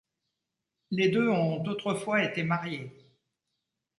[0.89, 2.91] Les deux ont autrefois été mariés.